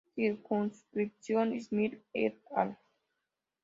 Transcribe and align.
Circunscripción: 0.15 1.61
Smith 1.61 1.99
"et 2.11 2.41
al. 2.55 2.75